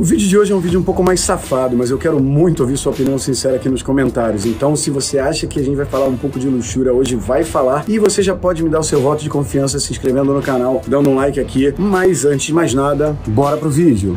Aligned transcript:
O 0.00 0.02
vídeo 0.02 0.26
de 0.26 0.38
hoje 0.38 0.50
é 0.50 0.56
um 0.56 0.60
vídeo 0.60 0.80
um 0.80 0.82
pouco 0.82 1.02
mais 1.02 1.20
safado, 1.20 1.76
mas 1.76 1.90
eu 1.90 1.98
quero 1.98 2.18
muito 2.18 2.60
ouvir 2.60 2.78
sua 2.78 2.90
opinião 2.90 3.18
sincera 3.18 3.56
aqui 3.56 3.68
nos 3.68 3.82
comentários. 3.82 4.46
Então, 4.46 4.74
se 4.74 4.88
você 4.88 5.18
acha 5.18 5.46
que 5.46 5.60
a 5.60 5.62
gente 5.62 5.76
vai 5.76 5.84
falar 5.84 6.06
um 6.06 6.16
pouco 6.16 6.38
de 6.38 6.48
luxúria 6.48 6.90
hoje, 6.90 7.16
vai 7.16 7.44
falar. 7.44 7.84
E 7.86 7.98
você 7.98 8.22
já 8.22 8.34
pode 8.34 8.64
me 8.64 8.70
dar 8.70 8.80
o 8.80 8.82
seu 8.82 8.98
voto 8.98 9.22
de 9.22 9.28
confiança 9.28 9.78
se 9.78 9.92
inscrevendo 9.92 10.32
no 10.32 10.40
canal, 10.40 10.80
dando 10.86 11.10
um 11.10 11.16
like 11.16 11.38
aqui. 11.38 11.74
Mas 11.76 12.24
antes 12.24 12.46
de 12.46 12.54
mais 12.54 12.72
nada, 12.72 13.14
bora 13.26 13.58
pro 13.58 13.68
vídeo. 13.68 14.16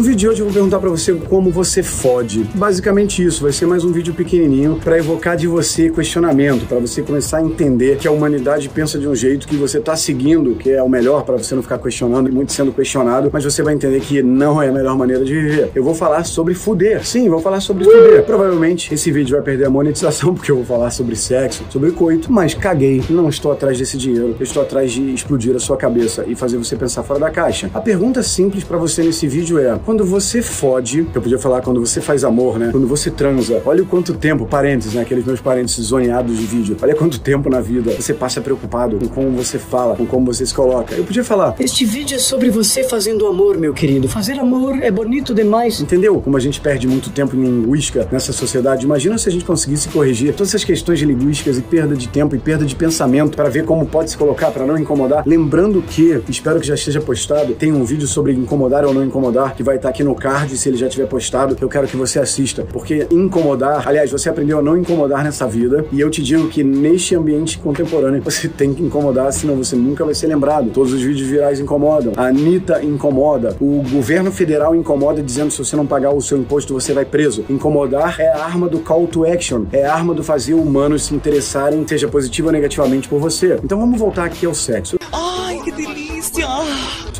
No 0.00 0.06
vídeo 0.06 0.16
de 0.16 0.28
hoje 0.28 0.40
eu 0.40 0.46
vou 0.46 0.54
perguntar 0.54 0.78
para 0.78 0.88
você 0.88 1.12
como 1.12 1.50
você 1.50 1.82
fode. 1.82 2.44
Basicamente 2.54 3.22
isso, 3.22 3.42
vai 3.42 3.52
ser 3.52 3.66
mais 3.66 3.84
um 3.84 3.92
vídeo 3.92 4.14
pequenininho 4.14 4.80
para 4.82 4.96
evocar 4.96 5.36
de 5.36 5.46
você 5.46 5.90
questionamento, 5.90 6.66
para 6.66 6.78
você 6.78 7.02
começar 7.02 7.36
a 7.36 7.42
entender 7.42 7.98
que 7.98 8.08
a 8.08 8.10
humanidade 8.10 8.66
pensa 8.70 8.98
de 8.98 9.06
um 9.06 9.14
jeito 9.14 9.46
que 9.46 9.56
você 9.56 9.78
tá 9.78 9.94
seguindo, 9.94 10.54
que 10.54 10.70
é 10.70 10.82
o 10.82 10.88
melhor 10.88 11.22
para 11.24 11.36
você 11.36 11.54
não 11.54 11.62
ficar 11.62 11.76
questionando 11.76 12.30
e 12.30 12.32
muito 12.32 12.50
sendo 12.50 12.72
questionado, 12.72 13.28
mas 13.30 13.44
você 13.44 13.62
vai 13.62 13.74
entender 13.74 14.00
que 14.00 14.22
não 14.22 14.62
é 14.62 14.70
a 14.70 14.72
melhor 14.72 14.96
maneira 14.96 15.22
de 15.22 15.34
viver. 15.34 15.70
Eu 15.74 15.84
vou 15.84 15.94
falar 15.94 16.24
sobre 16.24 16.54
fuder. 16.54 17.06
Sim, 17.06 17.28
vou 17.28 17.40
falar 17.40 17.60
sobre 17.60 17.84
fuder. 17.84 18.24
Provavelmente 18.24 18.94
esse 18.94 19.12
vídeo 19.12 19.36
vai 19.36 19.44
perder 19.44 19.66
a 19.66 19.70
monetização 19.70 20.32
porque 20.32 20.50
eu 20.50 20.56
vou 20.56 20.64
falar 20.64 20.90
sobre 20.92 21.14
sexo, 21.14 21.62
sobre 21.68 21.90
coito, 21.90 22.32
mas 22.32 22.54
caguei, 22.54 23.04
não 23.10 23.28
estou 23.28 23.52
atrás 23.52 23.78
desse 23.78 23.98
dinheiro. 23.98 24.34
Eu 24.40 24.44
estou 24.44 24.62
atrás 24.62 24.92
de 24.92 25.12
explodir 25.12 25.54
a 25.54 25.60
sua 25.60 25.76
cabeça 25.76 26.24
e 26.26 26.34
fazer 26.34 26.56
você 26.56 26.74
pensar 26.74 27.02
fora 27.02 27.20
da 27.20 27.28
caixa. 27.28 27.70
A 27.74 27.82
pergunta 27.82 28.22
simples 28.22 28.64
para 28.64 28.78
você 28.78 29.02
nesse 29.02 29.28
vídeo 29.28 29.58
é: 29.58 29.78
quando 29.90 30.04
você 30.04 30.40
fode, 30.40 31.04
eu 31.12 31.20
podia 31.20 31.36
falar 31.36 31.62
quando 31.62 31.84
você 31.84 32.00
faz 32.00 32.22
amor, 32.22 32.60
né? 32.60 32.68
Quando 32.70 32.86
você 32.86 33.10
transa, 33.10 33.60
olha 33.66 33.82
o 33.82 33.86
quanto 33.86 34.14
tempo, 34.14 34.46
parênteses, 34.46 34.94
né? 34.94 35.02
Aqueles 35.02 35.24
meus 35.24 35.40
parênteses 35.40 35.86
zoneados 35.86 36.38
de 36.38 36.44
vídeo. 36.44 36.76
Olha 36.80 36.94
quanto 36.94 37.18
tempo 37.18 37.50
na 37.50 37.60
vida 37.60 37.90
você 37.98 38.14
passa 38.14 38.40
preocupado 38.40 38.96
com 39.00 39.08
como 39.08 39.30
você 39.32 39.58
fala, 39.58 39.96
com 39.96 40.06
como 40.06 40.26
você 40.32 40.46
se 40.46 40.54
coloca. 40.54 40.94
Eu 40.94 41.02
podia 41.02 41.24
falar, 41.24 41.56
Este 41.58 41.84
vídeo 41.84 42.14
é 42.14 42.20
sobre 42.20 42.50
você 42.50 42.84
fazendo 42.84 43.26
amor, 43.26 43.58
meu 43.58 43.74
querido. 43.74 44.08
Fazer 44.08 44.38
amor 44.38 44.78
é 44.80 44.92
bonito 44.92 45.34
demais. 45.34 45.80
entendeu? 45.80 46.20
Como 46.20 46.36
a 46.36 46.40
gente 46.40 46.60
perde 46.60 46.86
muito 46.86 47.10
tempo 47.10 47.34
em 47.34 47.42
linguística 47.42 48.06
nessa 48.12 48.32
sociedade. 48.32 48.84
Imagina 48.84 49.18
se 49.18 49.28
a 49.28 49.32
gente 49.32 49.44
conseguisse 49.44 49.88
corrigir 49.88 50.32
todas 50.34 50.50
essas 50.50 50.62
questões 50.62 51.00
de 51.00 51.04
linguísticas 51.04 51.58
e 51.58 51.62
perda 51.62 51.96
de 51.96 52.06
tempo 52.06 52.36
e 52.36 52.38
perda 52.38 52.64
de 52.64 52.76
pensamento 52.76 53.36
para 53.36 53.48
ver 53.48 53.64
como 53.64 53.84
pode 53.84 54.12
se 54.12 54.16
colocar, 54.16 54.52
para 54.52 54.64
não 54.64 54.78
incomodar. 54.78 55.24
Lembrando 55.26 55.82
que, 55.82 56.22
espero 56.28 56.60
que 56.60 56.66
já 56.68 56.76
esteja 56.76 57.00
postado, 57.00 57.54
tem 57.54 57.72
um 57.72 57.82
vídeo 57.82 58.06
sobre 58.06 58.32
incomodar 58.32 58.84
ou 58.84 58.94
não 58.94 59.04
incomodar 59.04 59.56
que 59.56 59.64
vai 59.64 59.79
estar 59.80 59.88
aqui 59.88 60.04
no 60.04 60.14
card, 60.14 60.56
se 60.56 60.68
ele 60.68 60.76
já 60.76 60.88
tiver 60.88 61.06
postado, 61.06 61.56
eu 61.60 61.68
quero 61.68 61.86
que 61.86 61.96
você 61.96 62.18
assista, 62.18 62.64
porque 62.70 63.06
incomodar, 63.10 63.88
aliás, 63.88 64.10
você 64.10 64.28
aprendeu 64.28 64.58
a 64.58 64.62
não 64.62 64.76
incomodar 64.76 65.24
nessa 65.24 65.46
vida, 65.46 65.84
e 65.90 66.00
eu 66.00 66.10
te 66.10 66.22
digo 66.22 66.48
que 66.48 66.62
neste 66.62 67.14
ambiente 67.16 67.58
contemporâneo 67.58 68.22
você 68.22 68.46
tem 68.48 68.72
que 68.74 68.82
incomodar, 68.82 69.32
senão 69.32 69.56
você 69.56 69.74
nunca 69.74 70.04
vai 70.04 70.14
ser 70.14 70.26
lembrado. 70.26 70.70
Todos 70.70 70.92
os 70.92 71.02
vídeos 71.02 71.28
virais 71.28 71.58
incomodam. 71.58 72.12
A 72.16 72.26
Anitta 72.26 72.82
incomoda. 72.84 73.56
O 73.60 73.82
governo 73.90 74.30
federal 74.30 74.74
incomoda 74.74 75.22
dizendo 75.22 75.50
se 75.50 75.58
você 75.58 75.74
não 75.74 75.86
pagar 75.86 76.12
o 76.12 76.20
seu 76.20 76.38
imposto 76.38 76.74
você 76.74 76.92
vai 76.92 77.04
preso. 77.04 77.44
Incomodar 77.48 78.20
é 78.20 78.28
a 78.28 78.44
arma 78.44 78.68
do 78.68 78.80
call 78.80 79.06
to 79.06 79.24
action, 79.24 79.64
é 79.72 79.84
a 79.84 79.94
arma 79.94 80.14
do 80.14 80.22
fazer 80.22 80.54
humanos 80.54 81.04
se 81.04 81.14
interessarem, 81.14 81.86
seja 81.86 82.08
positivo 82.08 82.48
ou 82.48 82.52
negativamente 82.52 83.08
por 83.08 83.18
você. 83.18 83.58
Então 83.64 83.78
vamos 83.78 83.98
voltar 83.98 84.24
aqui 84.24 84.46
ao 84.46 84.54
sexo. 84.54 84.99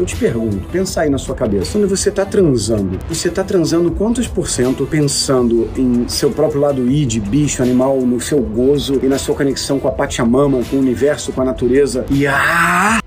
Eu 0.01 0.07
te 0.07 0.17
pergunto, 0.17 0.67
pensa 0.73 1.03
aí 1.03 1.11
na 1.11 1.19
sua 1.19 1.35
cabeça, 1.35 1.73
quando 1.73 1.87
você 1.87 2.11
tá 2.11 2.25
transando, 2.25 2.99
você 3.07 3.29
tá 3.29 3.45
transando 3.45 3.91
quantos 3.91 4.27
por 4.27 4.49
cento 4.49 4.87
pensando 4.87 5.69
em 5.77 6.09
seu 6.09 6.31
próprio 6.31 6.59
lado 6.59 6.91
id, 6.91 7.19
bicho, 7.19 7.63
animal, 7.63 8.01
no 8.01 8.19
seu 8.19 8.41
gozo 8.41 8.99
e 9.03 9.07
na 9.07 9.19
sua 9.19 9.35
conexão 9.35 9.79
com 9.79 9.89
a 9.89 9.93
Pachamama, 9.93 10.63
com 10.71 10.77
o 10.77 10.79
universo, 10.79 11.33
com 11.33 11.43
a 11.43 11.45
natureza 11.45 12.07
e 12.09 12.27
ah! 12.27 13.00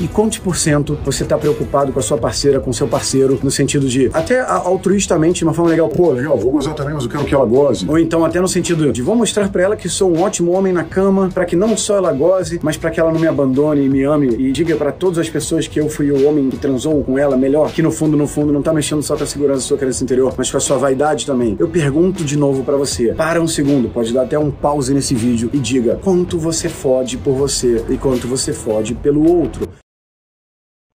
E 0.00 0.08
quantos 0.08 0.38
por 0.38 0.56
cento 0.56 0.98
você 1.04 1.26
tá 1.26 1.36
preocupado 1.36 1.92
com 1.92 1.98
a 1.98 2.02
sua 2.02 2.16
parceira, 2.16 2.58
com 2.58 2.70
o 2.70 2.74
seu 2.74 2.88
parceiro, 2.88 3.38
no 3.42 3.50
sentido 3.50 3.86
de, 3.86 4.10
até 4.14 4.40
altruistamente, 4.40 5.40
de 5.40 5.44
uma 5.44 5.52
forma 5.52 5.70
legal, 5.70 5.90
pô, 5.90 6.12
legal, 6.12 6.38
vou 6.38 6.52
gozar 6.52 6.74
também, 6.74 6.94
mas 6.94 7.04
eu 7.04 7.10
quero 7.10 7.24
que 7.24 7.34
ela 7.34 7.44
goze. 7.44 7.84
Ou 7.86 7.98
então 7.98 8.24
até 8.24 8.40
no 8.40 8.48
sentido 8.48 8.90
de, 8.90 9.02
vou 9.02 9.14
mostrar 9.14 9.50
pra 9.50 9.62
ela 9.62 9.76
que 9.76 9.90
sou 9.90 10.10
um 10.10 10.22
ótimo 10.22 10.52
homem 10.52 10.72
na 10.72 10.84
cama, 10.84 11.28
pra 11.34 11.44
que 11.44 11.54
não 11.54 11.76
só 11.76 11.98
ela 11.98 12.12
goze, 12.12 12.58
mas 12.62 12.78
pra 12.78 12.90
que 12.90 12.98
ela 12.98 13.12
não 13.12 13.20
me 13.20 13.26
abandone 13.26 13.84
e 13.84 13.88
me 13.90 14.02
ame 14.02 14.28
e 14.28 14.50
diga 14.52 14.74
pra 14.74 14.90
todas 14.90 15.18
as 15.18 15.28
pessoas 15.28 15.68
que 15.68 15.78
eu 15.78 15.90
fui 15.90 16.10
o 16.10 16.26
homem 16.26 16.48
que 16.48 16.56
transou 16.56 17.04
com 17.04 17.18
ela 17.18 17.36
melhor, 17.36 17.70
que 17.70 17.82
no 17.82 17.90
fundo, 17.90 18.16
no 18.16 18.26
fundo, 18.26 18.52
não 18.54 18.62
tá 18.62 18.72
mexendo 18.72 19.02
só 19.02 19.14
com 19.16 19.24
a 19.24 19.26
segurança 19.26 19.60
da 19.60 19.66
sua 19.66 19.76
crença 19.76 20.02
interior, 20.02 20.32
mas 20.34 20.50
com 20.50 20.56
a 20.56 20.60
sua 20.60 20.78
vaidade 20.78 21.26
também. 21.26 21.56
Eu 21.58 21.68
pergunto 21.68 22.24
de 22.24 22.38
novo 22.38 22.64
pra 22.64 22.76
você, 22.76 23.12
para 23.12 23.40
um 23.40 23.46
segundo, 23.46 23.90
pode 23.90 24.14
dar 24.14 24.22
até 24.22 24.38
um 24.38 24.50
pause 24.50 24.94
nesse 24.94 25.14
vídeo 25.14 25.50
e 25.52 25.58
diga 25.58 25.98
quanto 26.02 26.38
você 26.38 26.70
fode 26.70 27.18
por 27.18 27.34
você 27.34 27.84
e 27.90 27.98
quanto 27.98 28.26
você 28.26 28.54
fode 28.54 28.94
pelo 28.94 29.30
outro. 29.30 29.68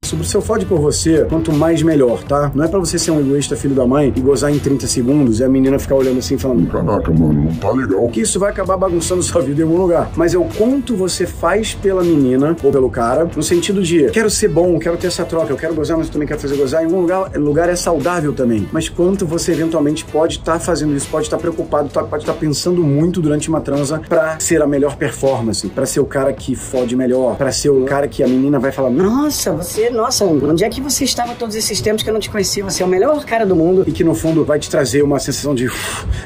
Sobre 0.05 0.23
o 0.25 0.27
seu 0.27 0.41
fode 0.41 0.66
por 0.66 0.79
você, 0.79 1.25
quanto 1.27 1.51
mais 1.51 1.81
melhor, 1.81 2.23
tá? 2.23 2.51
Não 2.53 2.63
é 2.63 2.67
pra 2.67 2.79
você 2.79 2.97
ser 2.99 3.11
um 3.11 3.19
egoísta 3.19 3.55
filho 3.55 3.73
da 3.73 3.85
mãe 3.88 4.13
e 4.16 4.19
gozar 4.19 4.51
em 4.53 4.59
30 4.59 4.85
segundos 4.88 5.39
e 5.39 5.43
a 5.43 5.49
menina 5.49 5.79
ficar 5.79 5.95
olhando 5.95 6.19
assim 6.19 6.38
falando, 6.38 6.67
Caraca, 6.69 7.11
mano, 7.11 7.45
não 7.45 7.55
tá 7.55 7.71
legal. 7.71 8.07
que 8.09 8.21
isso 8.21 8.39
vai 8.39 8.51
acabar 8.51 8.77
bagunçando 8.77 9.23
sua 9.23 9.41
vida 9.41 9.61
em 9.61 9.63
algum 9.65 9.77
lugar. 9.77 10.11
Mas 10.15 10.33
é 10.33 10.38
o 10.38 10.45
quanto 10.45 10.95
você 10.95 11.25
faz 11.25 11.73
pela 11.73 12.03
menina 12.03 12.55
ou 12.63 12.71
pelo 12.71 12.89
cara, 12.89 13.27
no 13.35 13.41
sentido 13.44 13.81
de 13.81 14.09
quero 14.11 14.29
ser 14.29 14.47
bom, 14.49 14.77
quero 14.79 14.95
ter 14.97 15.07
essa 15.07 15.25
troca, 15.25 15.51
eu 15.51 15.57
quero 15.57 15.73
gozar, 15.73 15.97
mas 15.97 16.07
eu 16.07 16.13
também 16.13 16.27
quero 16.27 16.39
fazer 16.39 16.55
gozar. 16.55 16.81
Em 16.83 16.85
algum 16.85 17.01
lugar, 17.01 17.31
lugar 17.35 17.67
é 17.69 17.75
saudável 17.75 18.31
também. 18.33 18.67
Mas 18.71 18.88
quanto 18.89 19.25
você 19.25 19.51
eventualmente 19.53 20.05
pode 20.05 20.38
estar 20.38 20.59
fazendo 20.59 20.95
isso, 20.95 21.07
pode 21.09 21.25
estar 21.25 21.38
preocupado, 21.38 21.89
tá- 21.89 22.03
pode 22.03 22.23
estar 22.23 22.33
pensando 22.33 22.81
muito 22.83 23.19
durante 23.21 23.49
uma 23.49 23.59
transa 23.61 23.99
pra 24.07 24.39
ser 24.39 24.61
a 24.61 24.67
melhor 24.67 24.95
performance, 24.95 25.67
pra 25.69 25.85
ser 25.85 25.99
o 25.99 26.05
cara 26.05 26.31
que 26.31 26.55
fode 26.55 26.95
melhor, 26.95 27.35
pra 27.38 27.51
ser 27.51 27.69
o 27.69 27.83
cara 27.85 28.07
que 28.07 28.21
a 28.23 28.27
menina 28.27 28.59
vai 28.59 28.71
falar. 28.71 28.89
Nossa, 28.89 29.51
você, 29.51 29.89
nossa, 29.95 30.25
onde 30.25 30.63
é 30.63 30.69
que 30.69 30.81
você 30.81 31.03
estava 31.03 31.33
todos 31.33 31.56
esses 31.56 31.81
tempos 31.81 32.03
que 32.03 32.09
eu 32.09 32.13
não 32.13 32.19
te 32.19 32.29
conhecia? 32.29 32.63
Você 32.63 32.83
é 32.83 32.85
o 32.85 32.89
melhor 32.89 33.23
cara 33.25 33.45
do 33.45 33.56
mundo. 33.56 33.83
e 33.88 33.91
que 33.91 34.03
no 34.03 34.13
fundo 34.13 34.44
vai 34.44 34.59
te 34.59 34.69
trazer 34.69 35.01
uma 35.01 35.19
sensação 35.19 35.56
de, 35.56 35.69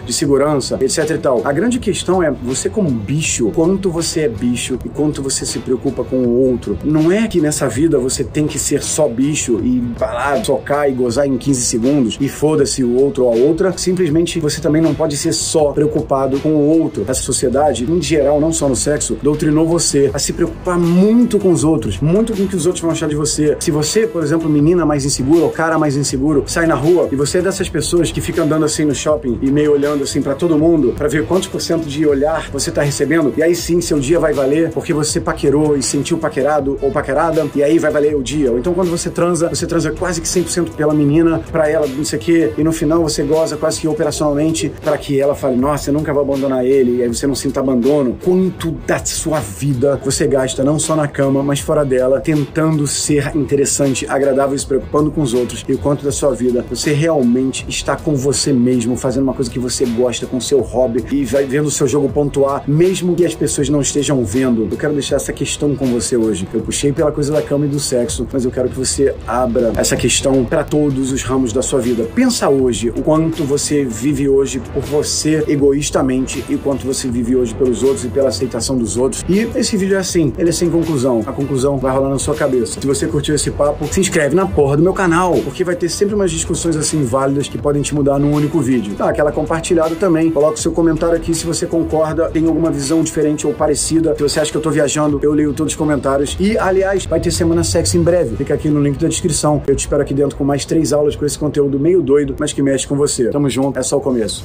de 0.05 0.13
segurança, 0.13 0.77
etc 0.81 1.09
e 1.11 1.17
tal. 1.17 1.41
A 1.45 1.51
grande 1.51 1.79
questão 1.79 2.21
é 2.21 2.31
você 2.31 2.69
como 2.69 2.89
bicho, 2.89 3.51
quanto 3.51 3.91
você 3.91 4.21
é 4.21 4.27
bicho 4.27 4.79
e 4.83 4.89
quanto 4.89 5.21
você 5.21 5.45
se 5.45 5.59
preocupa 5.59 6.03
com 6.03 6.17
o 6.17 6.49
outro. 6.49 6.77
Não 6.83 7.11
é 7.11 7.27
que 7.27 7.39
nessa 7.39 7.67
vida 7.67 7.99
você 7.99 8.23
tem 8.23 8.47
que 8.47 8.57
ser 8.57 8.81
só 8.81 9.07
bicho 9.07 9.59
e 9.63 9.81
parar, 9.97 10.41
tocar 10.41 10.89
e 10.89 10.93
gozar 10.93 11.27
em 11.27 11.37
15 11.37 11.61
segundos 11.61 12.17
e 12.19 12.27
foda-se 12.27 12.83
o 12.83 12.95
outro 12.95 13.25
ou 13.25 13.33
a 13.33 13.35
outra. 13.35 13.73
Simplesmente 13.77 14.39
você 14.39 14.59
também 14.59 14.81
não 14.81 14.95
pode 14.95 15.15
ser 15.15 15.33
só 15.33 15.71
preocupado 15.71 16.39
com 16.39 16.49
o 16.49 16.81
outro. 16.81 17.05
Essa 17.07 17.21
sociedade, 17.21 17.85
em 17.89 18.01
geral, 18.01 18.41
não 18.41 18.51
só 18.51 18.67
no 18.67 18.75
sexo, 18.75 19.17
doutrinou 19.21 19.67
você 19.67 20.09
a 20.13 20.19
se 20.19 20.33
preocupar 20.33 20.79
muito 20.79 21.37
com 21.37 21.51
os 21.51 21.63
outros, 21.63 21.99
muito 21.99 22.33
com 22.33 22.43
o 22.43 22.47
que 22.47 22.55
os 22.55 22.65
outros 22.65 22.81
vão 22.81 22.91
achar 22.91 23.07
de 23.07 23.15
você. 23.15 23.55
Se 23.59 23.71
você, 23.71 24.07
por 24.07 24.23
exemplo, 24.23 24.49
menina 24.49 24.85
mais 24.85 25.05
insegura 25.05 25.43
ou 25.43 25.49
cara 25.49 25.77
mais 25.77 25.95
inseguro, 25.95 26.43
sai 26.47 26.65
na 26.65 26.75
rua 26.75 27.09
e 27.11 27.15
você 27.15 27.39
é 27.39 27.41
dessas 27.41 27.67
pessoas 27.69 28.11
que 28.11 28.21
fica 28.21 28.41
andando 28.41 28.65
assim 28.65 28.85
no 28.85 28.95
shopping 28.95 29.37
e 29.41 29.51
meio 29.51 29.73
olhando 29.73 30.03
assim 30.03 30.21
pra 30.21 30.33
todo 30.33 30.57
mundo 30.57 30.93
pra 30.97 31.07
ver 31.07 31.25
quantos 31.25 31.49
por 31.49 31.61
cento 31.61 31.85
de 31.85 32.05
olhar 32.05 32.49
você 32.51 32.71
tá 32.71 32.81
recebendo, 32.81 33.33
e 33.35 33.43
aí 33.43 33.53
sim 33.53 33.81
seu 33.81 33.99
dia 33.99 34.19
vai 34.19 34.33
valer 34.33 34.71
porque 34.71 34.93
você 34.93 35.19
paquerou 35.19 35.75
e 35.75 35.83
sentiu 35.83 36.17
paquerado 36.17 36.79
ou 36.81 36.89
paquerada, 36.89 37.47
e 37.53 37.61
aí 37.61 37.77
vai 37.77 37.91
valer 37.91 38.15
o 38.15 38.23
dia. 38.23 38.51
Ou 38.51 38.59
então 38.59 38.73
quando 38.73 38.89
você 38.89 39.09
transa, 39.09 39.49
você 39.49 39.67
transa 39.67 39.91
quase 39.91 40.21
que 40.21 40.27
100% 40.27 40.71
pela 40.71 40.93
menina, 40.93 41.41
pra 41.51 41.69
ela, 41.69 41.85
não 41.85 42.05
sei 42.05 42.17
o 42.17 42.21
quê, 42.21 42.53
e 42.57 42.63
no 42.63 42.71
final 42.71 43.03
você 43.03 43.23
goza 43.23 43.57
quase 43.57 43.81
que 43.81 43.87
operacionalmente 43.87 44.71
pra 44.81 44.97
que 44.97 45.19
ela 45.19 45.35
fale, 45.35 45.55
nossa, 45.57 45.89
eu 45.89 45.93
nunca 45.93 46.13
vou 46.13 46.23
abandonar 46.23 46.65
ele, 46.65 46.97
e 46.97 47.03
aí 47.03 47.07
você 47.07 47.27
não 47.27 47.35
sinta 47.35 47.59
abandono. 47.59 48.17
Quanto 48.23 48.71
da 48.87 49.03
sua 49.03 49.39
vida 49.39 49.99
você 50.03 50.25
gasta, 50.27 50.63
não 50.63 50.79
só 50.79 50.95
na 50.95 51.07
cama, 51.07 51.43
mas 51.43 51.59
fora 51.59 51.83
dela, 51.83 52.21
tentando 52.21 52.87
ser 52.87 53.31
interessante, 53.49 54.05
agradável 54.07 54.55
e 54.55 54.59
se 54.59 54.65
preocupando 54.65 55.09
com 55.09 55.21
os 55.21 55.33
outros, 55.33 55.65
e 55.67 55.73
o 55.73 55.77
quanto 55.79 56.05
da 56.05 56.11
sua 56.11 56.35
vida 56.35 56.63
você 56.69 56.93
realmente 56.93 57.65
está 57.67 57.95
com 57.95 58.15
você 58.15 58.53
mesmo, 58.53 58.95
fazendo 58.95 59.23
uma 59.23 59.33
coisa 59.33 59.49
que 59.49 59.57
você 59.57 59.85
gosta, 59.85 60.27
com 60.27 60.39
seu 60.39 60.59
hobby, 60.61 61.03
e 61.11 61.25
vai 61.25 61.45
vendo 61.45 61.65
o 61.65 61.71
seu 61.71 61.87
jogo 61.87 62.07
pontuar, 62.09 62.63
mesmo 62.67 63.15
que 63.15 63.25
as 63.25 63.33
pessoas 63.33 63.67
não 63.69 63.81
estejam 63.81 64.23
vendo. 64.23 64.67
Eu 64.69 64.77
quero 64.77 64.93
deixar 64.93 65.15
essa 65.15 65.33
questão 65.33 65.75
com 65.75 65.87
você 65.87 66.15
hoje. 66.15 66.47
Eu 66.53 66.61
puxei 66.61 66.91
pela 66.91 67.11
coisa 67.11 67.33
da 67.33 67.41
cama 67.41 67.65
e 67.65 67.69
do 67.69 67.79
sexo, 67.79 68.27
mas 68.31 68.45
eu 68.45 68.51
quero 68.51 68.69
que 68.69 68.77
você 68.77 69.15
abra 69.27 69.71
essa 69.75 69.95
questão 69.95 70.45
para 70.45 70.63
todos 70.63 71.11
os 71.11 71.23
ramos 71.23 71.51
da 71.51 71.63
sua 71.63 71.79
vida. 71.79 72.07
Pensa 72.13 72.49
hoje 72.49 72.89
o 72.89 73.01
quanto 73.01 73.43
você 73.43 73.83
vive 73.83 74.29
hoje 74.29 74.61
por 74.73 74.83
você 74.83 75.43
egoístamente 75.47 76.43
e 76.49 76.55
quanto 76.57 76.85
você 76.85 77.07
vive 77.07 77.35
hoje 77.35 77.55
pelos 77.55 77.81
outros 77.81 78.05
e 78.05 78.09
pela 78.09 78.29
aceitação 78.29 78.77
dos 78.77 78.95
outros. 78.95 79.23
E 79.27 79.39
esse 79.55 79.75
vídeo 79.75 79.95
é 79.95 79.99
assim, 79.99 80.31
ele 80.37 80.49
é 80.49 80.53
sem 80.53 80.69
conclusão. 80.69 81.23
A 81.25 81.31
conclusão 81.31 81.77
vai 81.77 81.91
rolar 81.91 82.09
na 82.09 82.19
sua 82.19 82.35
cabeça. 82.35 82.79
Se 82.79 82.85
você 82.85 83.07
curtiu 83.07 83.38
esse 83.39 83.51
papo, 83.51 83.87
se 83.91 83.99
inscreve 83.99 84.35
na 84.35 84.45
porra 84.45 84.75
do 84.75 84.83
meu 84.83 84.93
canal, 84.93 85.33
porque 85.43 85.63
vai 85.63 85.75
ter 85.75 85.89
sempre 85.89 86.13
umas 86.13 86.29
discussões 86.29 86.75
assim 86.75 87.03
válidas 87.03 87.47
que 87.47 87.57
podem 87.57 87.81
te 87.81 87.95
mudar 87.95 88.19
num 88.19 88.33
único 88.33 88.59
vídeo. 88.59 88.93
Tá, 88.95 89.09
aquela 89.09 89.31
compartilhada 89.31 89.95
também. 89.95 90.29
Coloca 90.29 90.55
o 90.55 90.57
seu 90.57 90.71
comentário 90.71 91.15
aqui 91.15 91.33
se 91.33 91.45
você 91.45 91.65
concorda, 91.65 92.29
tem 92.29 92.45
alguma 92.45 92.69
visão 92.69 93.01
diferente 93.01 93.47
ou 93.47 93.53
parecida. 93.53 94.13
Se 94.15 94.21
você 94.21 94.39
acha 94.39 94.51
que 94.51 94.57
eu 94.57 94.61
tô 94.61 94.69
viajando, 94.69 95.19
eu 95.23 95.33
leio 95.33 95.53
todos 95.53 95.73
os 95.73 95.77
comentários. 95.77 96.35
E, 96.39 96.57
aliás, 96.57 97.05
vai 97.05 97.19
ter 97.19 97.31
Semana 97.31 97.63
Sexy 97.63 97.97
em 97.97 98.03
breve. 98.03 98.35
Fica 98.35 98.53
aqui 98.53 98.69
no 98.69 98.81
link 98.81 98.99
da 98.99 99.07
descrição. 99.07 99.61
Eu 99.67 99.75
te 99.75 99.79
espero 99.79 100.01
aqui 100.01 100.13
dentro 100.13 100.37
com 100.37 100.43
mais 100.43 100.65
três 100.65 100.91
aulas 100.91 101.15
com 101.15 101.25
esse 101.25 101.39
conteúdo 101.39 101.79
meio 101.79 102.01
doido, 102.01 102.35
mas 102.37 102.51
que 102.51 102.61
mexe 102.61 102.85
com 102.87 102.95
você. 102.95 103.29
Tamo 103.29 103.49
junto, 103.49 103.79
é 103.79 103.83
só 103.83 103.97
o 103.97 104.01
começo. 104.01 104.43